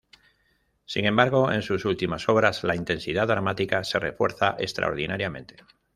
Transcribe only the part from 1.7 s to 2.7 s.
últimas obras